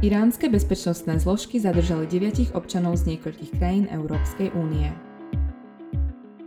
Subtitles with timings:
[0.00, 4.88] Iránske bezpečnostné zložky zadržali deviatich občanov z niekoľkých krajín Európskej únie.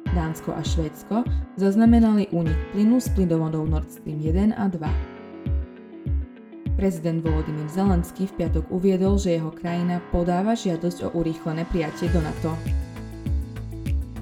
[0.10, 1.22] Dánsko a Švédsko
[1.62, 6.82] zaznamenali únik plynu z plynovodou Nord Stream 1 a 2.
[6.82, 12.26] Prezident Volodymyr Zelenský v piatok uviedol, že jeho krajina podáva žiadosť o urýchlené prijatie do
[12.26, 12.58] NATO.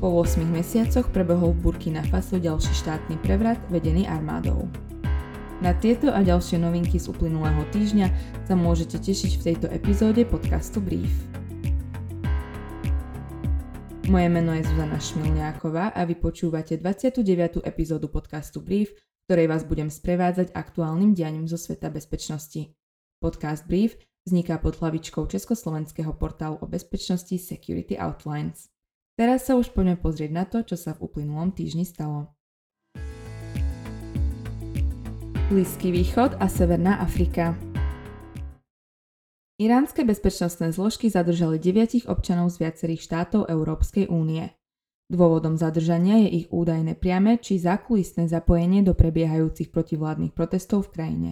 [0.03, 4.67] Po 8 mesiacoch prebehol v Burkina Faso ďalší štátny prevrat vedený armádou.
[5.61, 8.09] Na tieto a ďalšie novinky z uplynulého týždňa
[8.49, 11.13] sa môžete tešiť v tejto epizóde podcastu Brief.
[14.09, 17.61] Moje meno je Zuzana Šmilňáková a vy počúvate 29.
[17.61, 22.73] epizódu podcastu Brief, v ktorej vás budem sprevádzať aktuálnym dianím zo sveta bezpečnosti.
[23.21, 28.65] Podcast Brief vzniká pod hlavičkou československého portálu o bezpečnosti Security Outlines.
[29.13, 32.33] Teraz sa už poďme pozrieť na to, čo sa v uplynulom týždni stalo.
[35.51, 37.59] Blízky východ a Severná Afrika.
[39.59, 44.47] Iránske bezpečnostné zložky zadržali deviatich občanov z viacerých štátov Európskej únie.
[45.11, 51.31] Dôvodom zadržania je ich údajné priame či zákulisné zapojenie do prebiehajúcich protivládnych protestov v krajine.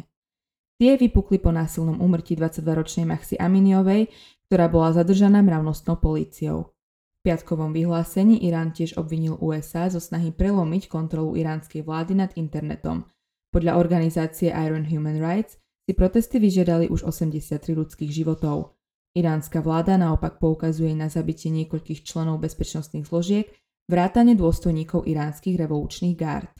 [0.83, 4.11] Tie vypukli po násilnom úmrtí 22-ročnej Maxi Aminiovej,
[4.52, 6.76] ktorá bola zadržaná mravnostnou políciou.
[7.23, 13.08] V piatkovom vyhlásení Irán tiež obvinil USA zo snahy prelomiť kontrolu iránskej vlády nad internetom–
[13.50, 15.58] podľa organizácie Iron Human Rights
[15.89, 18.78] si protesty vyžiadali už 83 ľudských životov.
[19.17, 23.50] Iránska vláda naopak poukazuje na zabitie niekoľkých členov bezpečnostných zložiek,
[23.89, 26.53] vrátane dôstojníkov iránskych revolučných gárd.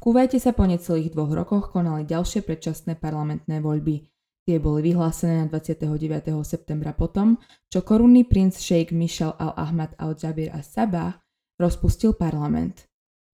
[0.00, 4.08] V Kuvajte sa po necelých dvoch rokoch konali ďalšie predčasné parlamentné voľby.
[4.44, 6.44] Tie boli vyhlásené na 29.
[6.44, 11.16] septembra potom, čo korunný princ šejk Michel al-Ahmad al-Jabir as-Sabah
[11.60, 12.88] rozpustil parlament.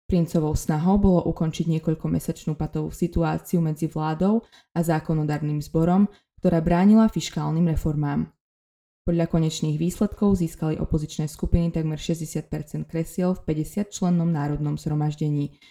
[0.09, 4.41] Princovou snahou bolo ukončiť niekoľkomesačnú patovú situáciu medzi vládou
[4.73, 6.09] a zákonodárnym zborom,
[6.41, 8.33] ktorá bránila fiškálnym reformám.
[9.05, 15.61] Podľa konečných výsledkov získali opozičné skupiny takmer 60% kresiel v 50 člennom národnom zhromaždení.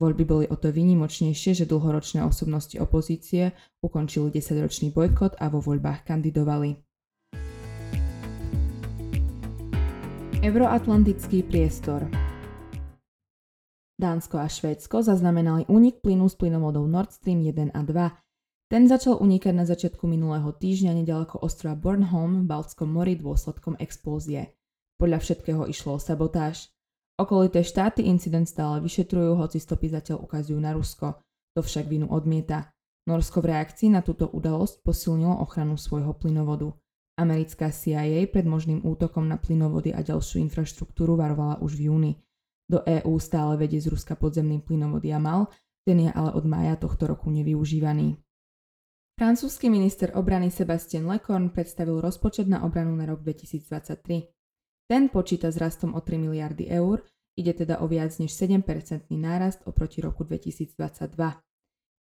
[0.00, 3.52] Voľby boli o to výnimočnejšie, že dlhoročné osobnosti opozície
[3.84, 6.80] ukončili 10-ročný bojkot a vo voľbách kandidovali.
[10.40, 12.31] Euroatlantický priestor
[14.02, 18.10] Dánsko a Švédsko zaznamenali únik plynu z plynovodou Nord Stream 1 a 2.
[18.66, 24.58] Ten začal unikať na začiatku minulého týždňa nedaleko ostrova Bornholm v Baltskom mori dôsledkom explózie.
[24.98, 26.74] Podľa všetkého išlo o sabotáž.
[27.14, 31.22] Okolité štáty incident stále vyšetrujú, hoci stopy zatiaľ ukazujú na Rusko.
[31.54, 32.74] To však vinu odmieta.
[33.06, 36.74] Norsko v reakcii na túto udalosť posilnilo ochranu svojho plynovodu.
[37.22, 42.12] Americká CIA pred možným útokom na plynovody a ďalšiu infraštruktúru varovala už v júni.
[42.70, 45.48] Do EÚ stále vedie z Ruska podzemný plynovod Jamal,
[45.82, 48.16] ten je ale od mája tohto roku nevyužívaný.
[49.18, 54.26] Francúzsky minister obrany Sebastien Lecorn predstavil rozpočet na obranu na rok 2023.
[54.88, 57.04] Ten počíta s rastom o 3 miliardy eur,
[57.36, 60.74] ide teda o viac než 7-percentný nárast oproti roku 2022.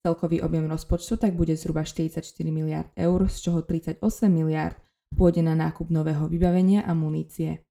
[0.07, 4.01] Celkový objem rozpočtu tak bude zhruba 44 miliard eur, z čoho 38
[4.33, 4.81] miliard
[5.13, 7.69] pôjde na nákup nového vybavenia a munície.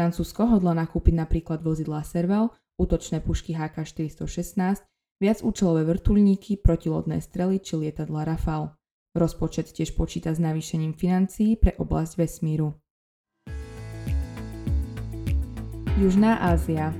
[0.00, 4.80] Francúzsko hodlo nakúpiť napríklad vozidlá Serval, útočné pušky HK416,
[5.20, 8.72] viacúčelové vrtulníky, protilodné strely či lietadla Rafale.
[9.12, 12.72] Rozpočet tiež počíta s navýšením financií pre oblasť vesmíru.
[16.00, 16.96] Južná Ázia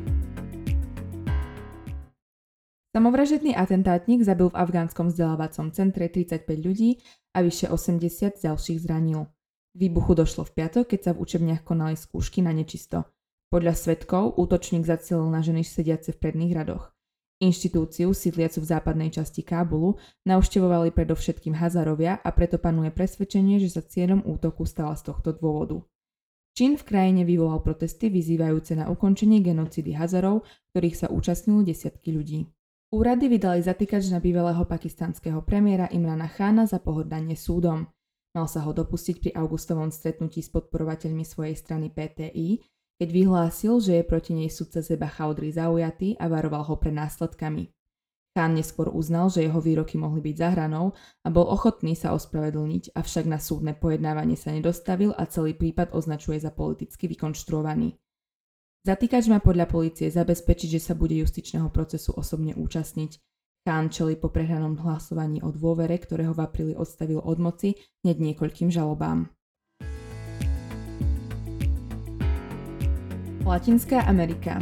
[2.92, 7.00] Samovražedný atentátnik zabil v afgánskom vzdelávacom centre 35 ľudí
[7.32, 9.24] a vyše 80 ďalších zranil.
[9.70, 13.06] Výbuchu došlo v piatok, keď sa v učebniach konali skúšky na nečisto.
[13.54, 16.90] Podľa svetkov útočník zacielil na ženy sediace v predných radoch.
[17.40, 19.96] Inštitúciu sídliacu v západnej časti Kábulu
[20.28, 25.80] navštevovali predovšetkým Hazarovia a preto panuje presvedčenie, že sa cieľom útoku stala z tohto dôvodu.
[26.52, 30.44] Čín v krajine vyvolal protesty vyzývajúce na ukončenie genocidy Hazarov,
[30.74, 32.44] ktorých sa účastnilo desiatky ľudí.
[32.90, 37.86] Úrady vydali zatýkač na bývalého pakistanského premiéra Imrana Chána za pohordanie súdom.
[38.30, 42.62] Mal sa ho dopustiť pri augustovom stretnutí s podporovateľmi svojej strany PTI,
[43.00, 47.72] keď vyhlásil, že je proti nej sudca Zeba Chaudry zaujatý a varoval ho pre následkami.
[48.30, 50.94] Khan neskôr uznal, že jeho výroky mohli byť zahranou
[51.26, 56.38] a bol ochotný sa ospravedlniť, avšak na súdne pojednávanie sa nedostavil a celý prípad označuje
[56.38, 57.98] za politicky vykonštruovaný.
[58.86, 63.18] Zatýkač má podľa policie zabezpečiť, že sa bude justičného procesu osobne účastniť.
[63.60, 68.72] Kán čeli po prehranom hlasovaní o dôvere, ktorého v apríli odstavil od moci, hneď niekoľkým
[68.72, 69.28] žalobám.
[73.44, 74.56] Latinská Amerika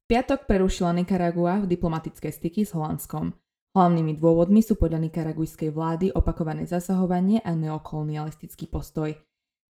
[0.00, 3.36] V piatok prerušila Nicaragua v diplomatické styky s Holandskom.
[3.76, 9.12] Hlavnými dôvodmi sú podľa nikaragujskej vlády opakované zasahovanie a neokolonialistický postoj.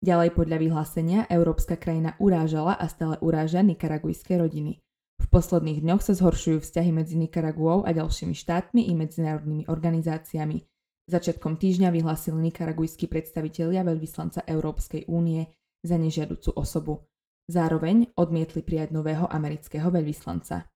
[0.04, 4.82] Ďalej podľa vyhlásenia európska krajina urážala a stále uráža nikaragujské rodiny.
[5.22, 10.66] V posledných dňoch sa zhoršujú vzťahy medzi Nikaraguou a ďalšími štátmi i medzinárodnými organizáciami.
[11.06, 15.46] Začiatkom týždňa vyhlásili nikaragujskí predstavitelia veľvyslanca Európskej únie
[15.82, 17.06] za nežiaducu osobu.
[17.46, 20.66] Zároveň odmietli prijať nového amerického veľvyslanca.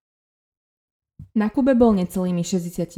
[1.33, 2.93] Na Kube bol necelými 67%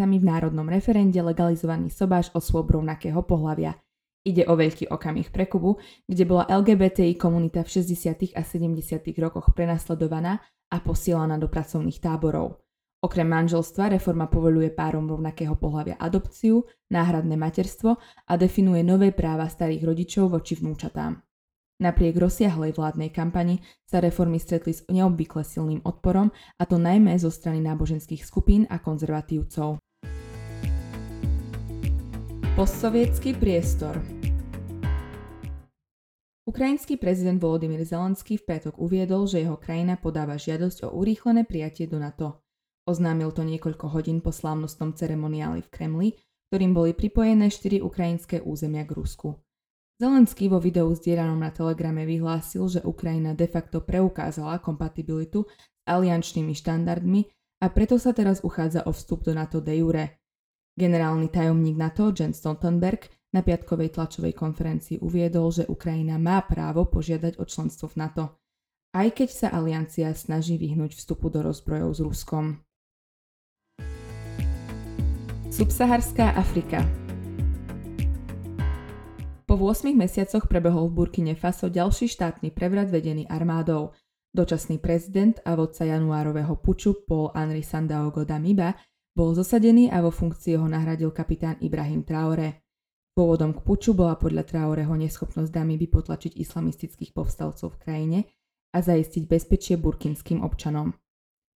[0.00, 3.76] v národnom referende legalizovaný sobáš osôb rovnakého pohľavia.
[4.20, 8.36] Ide o veľký okamih pre Kubu, kde bola LGBTI komunita v 60.
[8.36, 9.00] a 70.
[9.16, 12.60] rokoch prenasledovaná a posielaná do pracovných táborov.
[13.00, 17.96] Okrem manželstva reforma povoluje párom rovnakého pohľavia adopciu, náhradné materstvo
[18.28, 21.16] a definuje nové práva starých rodičov voči vnúčatám.
[21.80, 26.28] Napriek rozsiahlej vládnej kampani sa reformy stretli s neobvykle silným odporom,
[26.60, 29.80] a to najmä zo strany náboženských skupín a konzervatívcov.
[32.60, 33.96] Postsovietský priestor
[36.44, 41.88] Ukrajinský prezident Volodymyr Zelenský v pétok uviedol, že jeho krajina podáva žiadosť o urýchlené prijatie
[41.88, 42.44] do NATO.
[42.84, 46.08] Oznámil to niekoľko hodín po slávnostnom ceremoniáli v Kremli,
[46.52, 49.40] ktorým boli pripojené štyri ukrajinské územia k Rusku.
[49.96, 56.52] Zelenský vo videu zdieľanom na Telegrame vyhlásil, že Ukrajina de facto preukázala kompatibilitu s aliančnými
[56.52, 57.24] štandardmi
[57.64, 60.19] a preto sa teraz uchádza o vstup do NATO de jure.
[60.78, 67.38] Generálny tajomník NATO Jens Stoltenberg na piatkovej tlačovej konferencii uviedol, že Ukrajina má právo požiadať
[67.38, 68.24] o členstvo v NATO,
[68.94, 72.44] aj keď sa aliancia snaží vyhnúť vstupu do rozbrojov s Ruskom.
[75.50, 76.86] Subsaharská Afrika
[79.50, 83.90] po 8 mesiacoch prebehol v Burkine Faso ďalší štátny prevrat vedený armádou.
[84.30, 88.78] Dočasný prezident a vodca januárového puču Paul Henri Sandaogo Damiba
[89.14, 92.62] bol zosadený a vo funkcii ho nahradil kapitán Ibrahim Traore.
[93.10, 98.18] Pôvodom k puču bola podľa Traoreho neschopnosť Damiby potlačiť islamistických povstalcov v krajine
[98.70, 100.94] a zaistiť bezpečie burkinským občanom.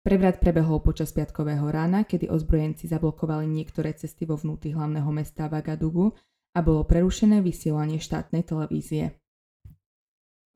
[0.01, 6.17] Prevrat prebehol počas piatkového rána, kedy ozbrojenci zablokovali niektoré cesty vo vnútri hlavného mesta Vagadugu
[6.57, 9.21] a bolo prerušené vysielanie štátnej televízie.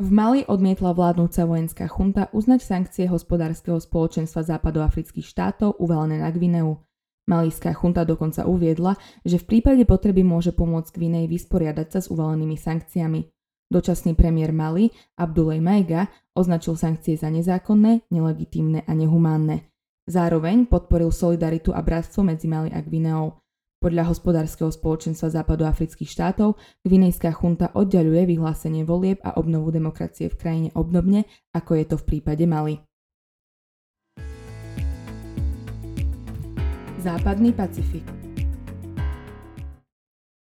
[0.03, 6.83] V Mali odmietla vládnúca vojenská chunta uznať sankcie hospodárskeho spoločenstva západoafrických štátov uvalené na Gvineu.
[7.31, 12.59] Malijská chunta dokonca uviedla, že v prípade potreby môže pomôcť Gvinej vysporiadať sa s uvalenými
[12.59, 13.23] sankciami.
[13.71, 19.71] Dočasný premiér Mali, Abdulej Maiga, označil sankcie za nezákonné, nelegitímne a nehumánne.
[20.11, 23.44] Zároveň podporil solidaritu a bratstvo medzi Mali a Gvineou.
[23.85, 26.57] Podľa hospodárskeho spoločenstva západoafrických štátov
[26.89, 32.05] Gvinejská chunta oddaľuje vyhlásenie volieb a obnovu demokracie v krajine obdobne, ako je to v
[32.09, 32.81] prípade Mali.
[36.97, 38.09] Západný Pacifik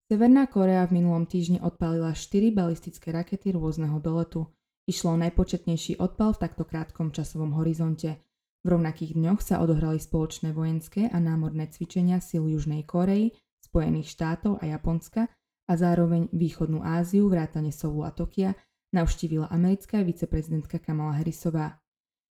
[0.08, 4.48] Severná Korea v minulom týždni odpálila 4 balistické rakety rôzneho doletu.
[4.88, 8.16] Išlo o najpočetnejší odpal v takto krátkom časovom horizonte–
[8.64, 14.64] v rovnakých dňoch sa odohrali spoločné vojenské a námorné cvičenia síl Južnej Korei, Spojených štátov
[14.64, 15.28] a Japonska
[15.68, 18.56] a zároveň východnú Áziu, vrátane Solu a Tokia,
[18.96, 21.80] navštívila americká viceprezidentka Kamala Harrisová.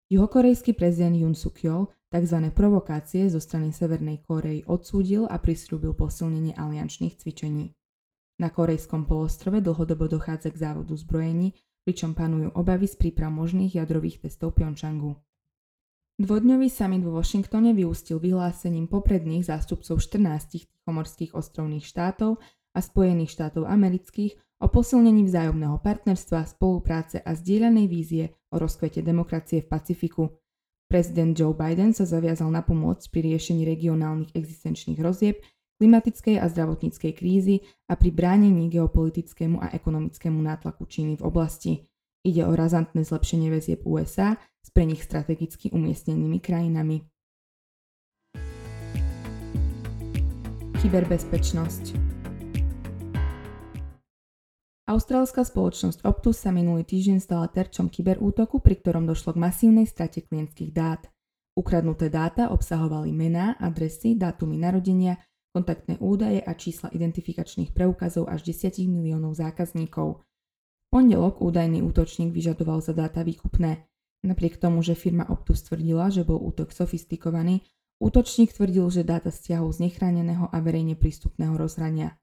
[0.08, 2.48] Juhokorejský prezident Yoon suk yeol tzv.
[2.52, 7.76] provokácie zo strany Severnej Korei odsúdil a prislúbil posilnenie aliančných cvičení.
[8.40, 11.52] Na korejskom polostrove dlhodobo dochádza k závodu zbrojení,
[11.85, 15.16] pričom panujú obavy z príprav možných jadrových testov Pyeongchangu.
[16.18, 22.42] Dvodňový summit vo Washingtone vyústil vyhlásením popredných zástupcov 14 tichomorských ostrovných štátov
[22.75, 29.62] a Spojených štátov amerických o posilnení vzájomného partnerstva, spolupráce a zdieľanej vízie o rozkvete demokracie
[29.62, 30.34] v Pacifiku.
[30.90, 35.38] Prezident Joe Biden sa zaviazal na pomoc pri riešení regionálnych existenčných rozieb,
[35.78, 41.72] klimatickej a zdravotníckej krízy a pri bránení geopolitickému a ekonomickému nátlaku Číny v oblasti.
[42.26, 44.34] Ide o razantné zlepšenie väzieb USA
[44.68, 47.08] s pre nich strategicky umiestnenými krajinami.
[50.76, 51.96] Kyberbezpečnosť
[54.88, 60.25] Austrálska spoločnosť Optus sa minulý týždeň stala terčom kyberútoku, pri ktorom došlo k masívnej strate
[60.25, 61.04] klientských dát.
[61.56, 65.20] Ukradnuté dáta obsahovali mená, adresy, dátumy narodenia,
[65.52, 70.25] kontaktné údaje a čísla identifikačných preukazov až 10 miliónov zákazníkov.
[70.88, 73.84] Pondelok údajný útočník vyžadoval za dáta výkupné.
[74.26, 77.62] Napriek tomu, že firma Optus tvrdila, že bol útok sofistikovaný,
[78.02, 82.18] útočník tvrdil, že dáta stiahol z nechráneného a verejne prístupného rozhrania.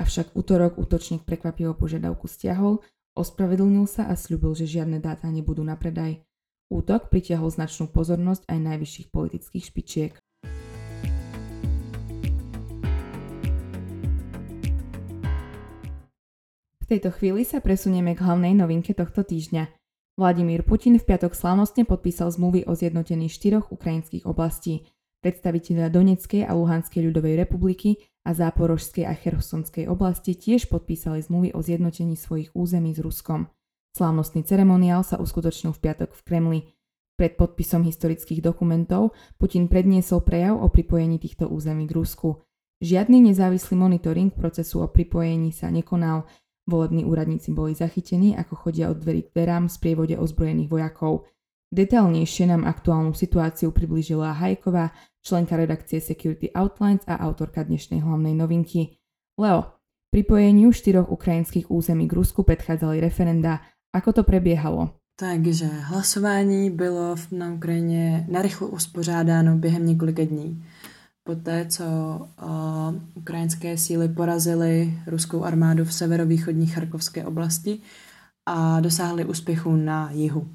[0.00, 2.80] Avšak útorok útočník prekvapivo požiadavku stiahol,
[3.12, 6.24] ospravedlnil sa a slúbil, že žiadne dáta nebudú na predaj.
[6.72, 10.12] Útok pritiahol značnú pozornosť aj najvyšších politických špičiek.
[16.78, 19.68] V tejto chvíli sa presunieme k hlavnej novinke tohto týždňa–
[20.18, 24.82] Vladimír Putin v piatok slávnostne podpísal zmluvy o zjednotení štyroch ukrajinských oblastí.
[25.22, 31.62] Predstaviteľia Doneckej a Luhanskej ľudovej republiky a Záporožskej a Chersonskej oblasti tiež podpísali zmluvy o
[31.62, 33.46] zjednotení svojich území s Ruskom.
[33.94, 36.60] Slávnostný ceremoniál sa uskutočnil v piatok v Kremli.
[37.14, 42.42] Pred podpisom historických dokumentov Putin predniesol prejav o pripojení týchto území k Rusku.
[42.82, 46.26] Žiadny nezávislý monitoring procesu o pripojení sa nekonal,
[46.68, 51.24] Volební úradníci boli zachytení, ako chodia od dverí k dverám v sprievode ozbrojených vojakov.
[51.72, 54.92] Detailnejšie nám aktuálnu situáciu priblížila Hajková,
[55.24, 59.00] členka redakcie Security Outlines a autorka dnešnej hlavnej novinky.
[59.40, 59.80] Leo,
[60.12, 63.64] pripojeniu štyroch ukrajinských území k Rusku predchádzali referenda.
[63.96, 64.92] Ako to prebiehalo?
[65.20, 70.64] Takže hlasování bylo na Ukrajině narychlo uspořádáno během několika dní
[71.28, 77.78] poté, co uh, ukrajinské síly porazily ruskou armádu v severovýchodní Charkovské oblasti
[78.46, 80.48] a dosáhly úspěchu na jihu.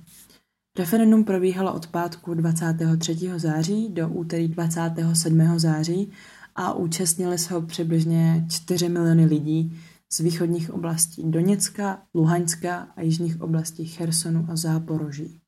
[0.77, 3.29] Referendum probíhalo od pátku 23.
[3.35, 5.59] září do úterý 27.
[5.59, 6.11] září
[6.55, 9.79] a účastnili se ho přibližně 4 miliony lidí
[10.13, 15.42] z východních oblastí Doněcka, Luhaňska a jižních oblastí Chersonu a Záporoží.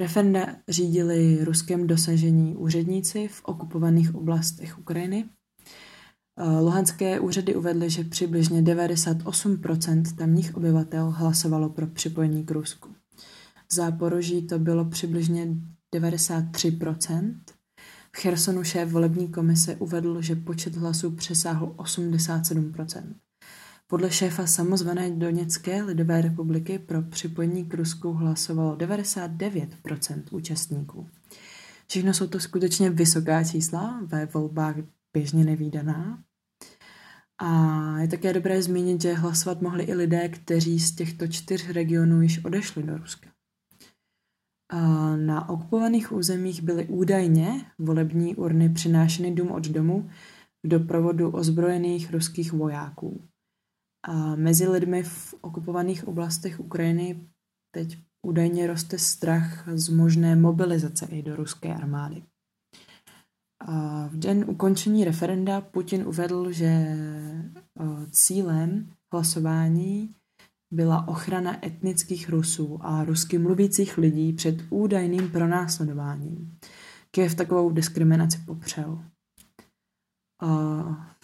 [0.00, 5.24] Referenda řídili ruském dosažení úředníci v okupovaných oblastech Ukrajiny.
[6.36, 12.88] Eh, Luhanské úřady uvedly, že přibližně 98% tamních obyvatel hlasovalo pro připojení k Rusku.
[13.68, 15.48] V Záporoží to bylo přibližně
[15.94, 17.34] 93%.
[18.16, 23.02] V Chersonu šéf volební komise uvedl, že počet hlasů přesáhl 87%.
[23.90, 31.08] Podle šéfa samozvané Doněcké lidové republiky pro připojení k Rusku hlasovalo 99% účastníků.
[31.88, 34.74] Všechno jsou to skutečně vysoká čísla, ve volbách
[35.12, 36.22] běžně nevýdaná.
[37.38, 42.22] A je také dobré zmínit, že hlasovat mohli i lidé, kteří z těchto čtyř regionů
[42.22, 43.30] již odešli do Ruska.
[44.72, 50.10] A na okupovaných územích byly údajně volební urny přinášeny dům od domu
[50.62, 53.29] v doprovodu ozbrojených ruských vojáků.
[54.02, 57.28] A mezi lidmi v okupovaných oblastech Ukrajiny
[57.74, 62.22] teď údajně roste strach z možné mobilizace i do ruské armády.
[63.60, 66.96] A v den ukončení referenda Putin uvedl, že
[68.10, 70.14] cílem hlasování
[70.72, 76.58] byla ochrana etnických Rusů a rusky mluvících lidí před údajným pronásledováním.
[77.10, 79.04] Kiev takovou diskriminaci popřel.
[80.42, 81.16] A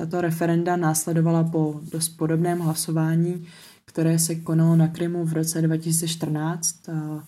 [0.00, 3.46] tato referenda následovala po dost podobném hlasování,
[3.84, 6.88] které se konalo na Krymu v roce 2014.
[6.88, 7.26] A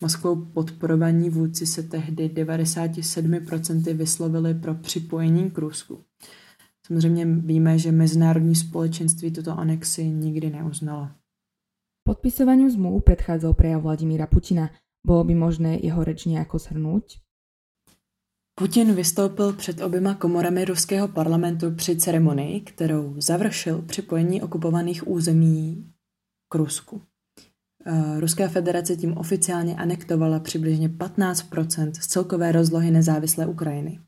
[0.00, 6.04] Moskvou podporovaní vůdci se tehdy 97% vyslovili pro připojení k Rusku.
[6.86, 11.08] Samozřejmě víme, že mezinárodní společenství toto anexi nikdy neuznalo.
[12.08, 14.70] Podpisovaniu zmluv predchádzal prejav Vladimíra Putina.
[15.06, 17.23] Bolo by možné jeho reč nejako shrnúť?
[18.56, 25.86] Putin vystoupil před oběma komorami ruského parlamentu při ceremonii, kterou završil připojení okupovaných území
[26.48, 27.02] k Rusku.
[27.86, 31.46] Eh, Ruská federace tím oficiálně anektovala přibližně 15
[32.00, 34.00] z celkové rozlohy nezávislé Ukrajiny.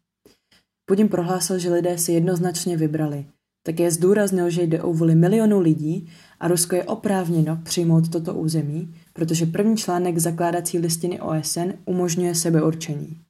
[0.88, 3.26] Putin prohlásil, že lidé si jednoznačně vybrali.
[3.62, 6.08] Také zdůraznil, že jde o vůli milionů lidí
[6.40, 13.25] a Rusko je oprávněno přijmout toto území, protože první článek zakládací listiny OSN umožňuje sebeurčení.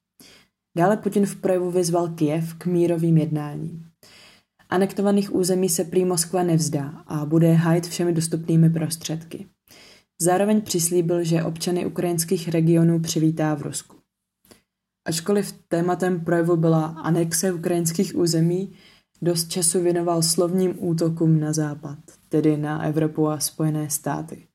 [0.77, 3.87] Dále Putin v projevu vyzval Kiev k mírovým jednáním.
[4.69, 9.47] Anektovaných území se prý Moskva nevzdá a bude hájit všemi dostupnými prostředky.
[10.21, 13.97] Zároveň přislíbil, že občany ukrajinských regionů přivítá v Rusku.
[15.07, 18.73] Ačkoliv tématem projevu byla anexe ukrajinských území,
[19.23, 24.47] dost času věnoval slovním útokům na západ, tedy na Evropu a Spojené státy.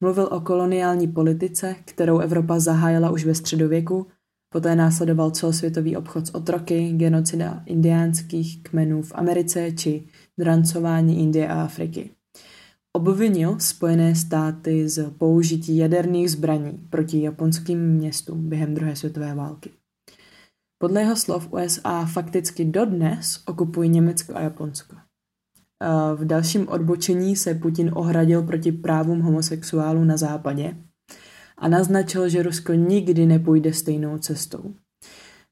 [0.00, 4.06] Mluvil o koloniální politice, kterou Evropa zahájila už ve středověku
[4.52, 11.62] Poté následoval celosvětový obchod s otroky, genocida indiánských kmenů v Americe či drancování Indie a
[11.62, 12.10] Afriky.
[12.92, 19.70] Obvinil Spojené státy z použití jaderných zbraní proti japonským městům během druhé světové války.
[20.78, 24.96] Podle jeho slov USA fakticky dodnes okupují Německo a Japonsko.
[26.14, 30.76] V dalším odbočení se Putin ohradil proti právům homosexuálů na západě
[31.58, 34.74] a naznačil, že Rusko nikdy nepůjde stejnou cestou.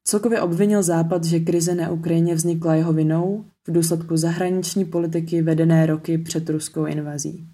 [0.04, 5.86] Celkově obvinil Západ, že krize na Ukrajině vznikla jeho vinou v důsledku zahraniční politiky vedené
[5.86, 7.46] roky před ruskou invazí.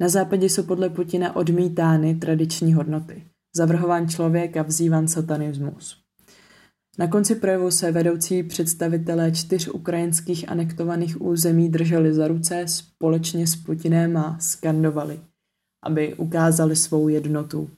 [0.00, 3.22] Na západě jsou podle Putina odmítány tradiční hodnoty,
[3.56, 5.96] zavrhován člověk a vzývan satanismus.
[6.98, 13.56] Na konci projevu se vedoucí představitelé čtyř ukrajinských anektovaných území drželi za ruce společně s
[13.56, 15.20] Putinem a skandovali,
[15.82, 17.70] aby ukázali svou jednotu.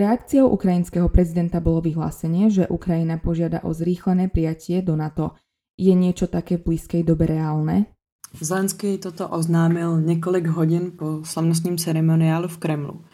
[0.00, 5.36] Reakciou ukrajinského prezidenta bolo vyhlásenie, že Ukrajina požiada o zrýchlené prijatie do NATO.
[5.76, 7.92] Je niečo také v blízkej dobe reálne?
[8.40, 13.04] Zelenský toto oznámil několik hodin po slavnostním ceremoniálu v Kremlu.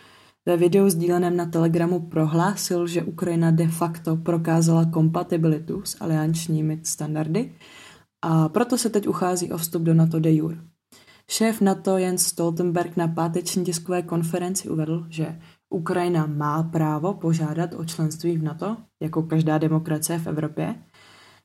[0.46, 7.52] Ve videu sdíleném na Telegramu prohlásil, že Ukrajina de facto prokázala kompatibilitu s aliančními standardy
[8.22, 10.56] a proto se teď uchází o vstup do NATO de jure.
[11.30, 15.40] Šéf NATO Jens Stoltenberg na páteční tiskové konferenci uvedl, že
[15.70, 20.74] Ukrajina má právo požádat o členství v NATO, jako každá demokracie v Evropě.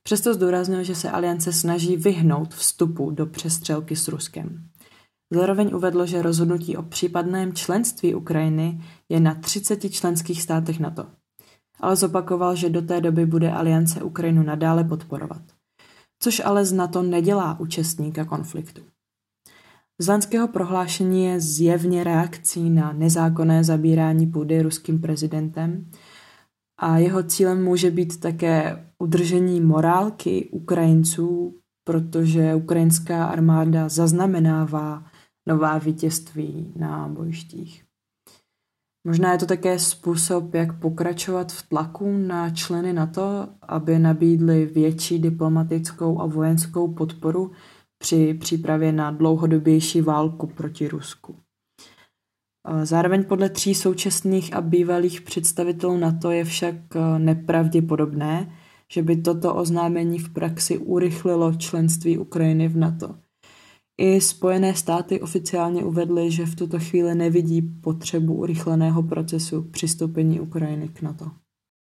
[0.04, 4.68] Přesto zdůraznil, že se aliance snaží vyhnout vstupu do přestřelky s Ruskem.
[5.34, 11.08] Zároveň uvedl, že rozhodnutí o případném členství Ukrajiny je na 30 členských státech NATO.
[11.80, 15.42] Ale zopakoval, že do té doby bude aliance Ukrajinu nadále podporovat.
[16.20, 18.82] Což ale z NATO nedělá účastníka konfliktu.
[20.00, 25.92] Zlanského prohlášení je zjevně reakcí na nezákonné zabírání půdy ruským prezidentem
[26.80, 35.06] a jeho cílem může být také udržení morálky Ukrajinců, protože ukrajinská armáda zaznamenává
[35.48, 37.84] nová vítězství na bojištích.
[39.08, 45.20] Možná je to také způsob, jak pokračovat v tlaku na členy NATO, aby nabídli větší
[45.20, 47.52] diplomatickou a vojenskou podporu
[48.02, 51.36] při přípravě na dlouhodobější válku proti Rusku.
[52.84, 58.52] Zároveň podle tří současných a bývalých představitelů NATO je však eh, nepravděpodobné,
[58.92, 63.16] že by toto oznámení v praxi urychlilo členství Ukrajiny v NATO.
[64.02, 70.88] I Spojené státy oficiálně uvedly, že v tuto chvíli nevidí potřebu urychleného procesu přistoupení Ukrajiny
[70.88, 71.32] k NATO.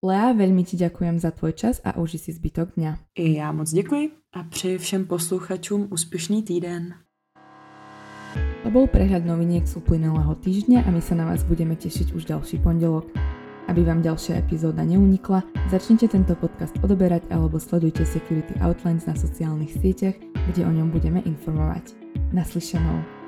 [0.01, 2.98] Lea, veľmi ti ďakujem za tvoj čas a uži si zbytok dňa.
[3.22, 6.93] I já moc děkuji a přeji všem posluchačům úspěšný týden.
[8.63, 12.25] To bol prehľad noviniek z uplynulého týždňa a my sa na vás budeme tešiť už
[12.25, 13.13] ďalší pondelok.
[13.69, 19.78] Aby vám ďalšia epizóda neunikla, začnite tento podcast odoberať alebo sledujte Security Outlines na sociálnych
[19.78, 20.17] sieťach,
[20.49, 21.93] kde o ňom budeme informovať.
[22.34, 23.20] Naslyšenou.